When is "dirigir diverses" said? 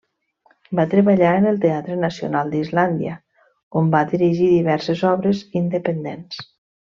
4.15-5.05